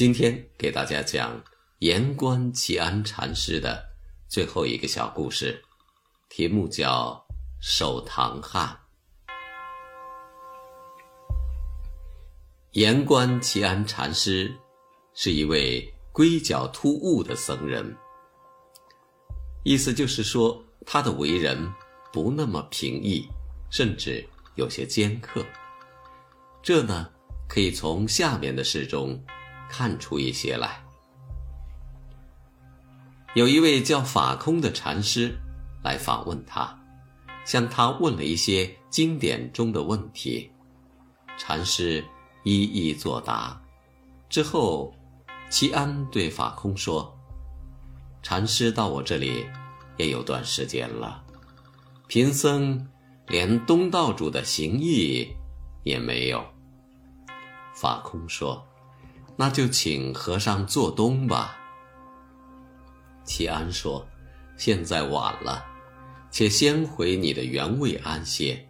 [0.00, 1.38] 今天给大家讲
[1.80, 3.86] 言官齐安禅师的
[4.28, 5.62] 最后一个小故事，
[6.30, 7.22] 题目叫
[7.60, 8.66] 《守唐汉》。
[12.70, 14.50] 言官齐安禅师
[15.12, 17.94] 是一位龟脚突兀的僧人。
[19.64, 21.70] 意思就是说，他的为人
[22.10, 23.28] 不那么平易，
[23.70, 25.44] 甚至有些尖刻。
[26.62, 27.06] 这呢，
[27.46, 29.22] 可以从下面的事中
[29.70, 30.82] 看出一些来。
[33.34, 35.38] 有一位叫法空的禅师
[35.84, 36.76] 来访问他，
[37.44, 40.50] 向他问了一些经典中的问题，
[41.38, 42.04] 禅师
[42.42, 43.62] 一一作答。
[44.28, 44.92] 之后，
[45.48, 47.16] 齐安对法空说。
[48.22, 49.46] 禅师到我这里
[49.96, 51.24] 也有段时间了，
[52.06, 52.86] 贫僧
[53.28, 55.28] 连东道主的行义
[55.84, 56.44] 也没有。
[57.74, 58.62] 法空说
[59.40, 61.56] ：“那就请和尚做东吧。”
[63.24, 64.06] 齐安说
[64.58, 65.64] ：“现在晚了，
[66.30, 68.62] 且先回你的原位安歇，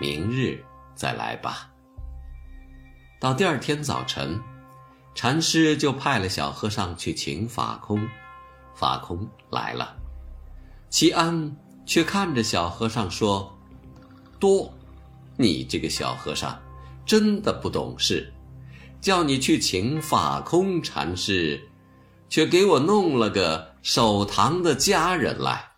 [0.00, 0.64] 明日
[0.94, 1.70] 再来吧。”
[3.20, 4.40] 到第二天早晨，
[5.14, 8.00] 禅师就派了小和尚去请法空。
[8.74, 9.94] 法空来了，
[10.88, 13.54] 齐安却看着小和尚说
[14.40, 14.72] ：“多，
[15.36, 16.58] 你这个小和尚，
[17.04, 18.32] 真的不懂事，
[19.00, 21.68] 叫你去请法空禅师，
[22.28, 25.72] 却给我弄了个守堂的家人来。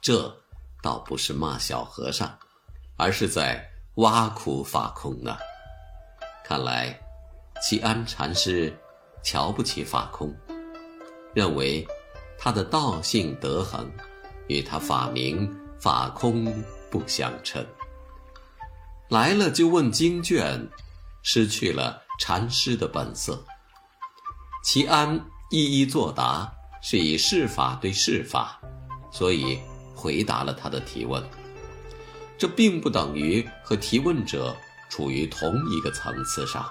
[0.00, 0.34] 这
[0.82, 2.38] 倒不是骂小和尚，
[2.96, 5.36] 而是在挖苦法空呢。
[6.44, 6.98] 看来，
[7.62, 8.74] 齐安禅师
[9.22, 10.34] 瞧不起法空。”
[11.32, 11.86] 认为
[12.36, 13.88] 他的道性德行
[14.48, 16.52] 与他法名法空
[16.90, 17.64] 不相称。
[19.10, 20.68] 来了就问经卷，
[21.22, 23.44] 失去了禅师的本色。
[24.64, 28.60] 齐安一一作答，是以事法对事法，
[29.10, 29.58] 所以
[29.94, 31.22] 回答了他的提问。
[32.38, 34.56] 这并不等于和提问者
[34.88, 36.70] 处于同一个层次上。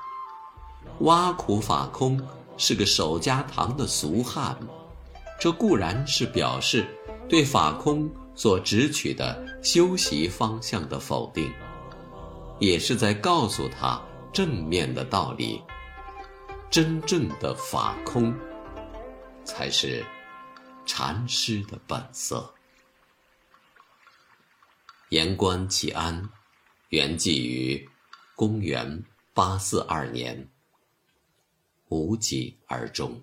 [0.99, 2.19] 挖苦法空。
[2.61, 4.53] 是个守家堂的俗汉，
[5.39, 6.85] 这固然是表示
[7.29, 11.49] 对法空所指取的修习方向的否定，
[12.59, 15.61] 也是在告诉他正面的道理：
[16.69, 18.33] 真正的法空，
[19.43, 20.05] 才是
[20.85, 22.53] 禅师的本色。
[25.09, 26.29] 言官齐安，
[26.89, 27.89] 原寄于
[28.35, 29.03] 公元
[29.33, 30.47] 八四二年。
[31.89, 33.19] 无疾而终。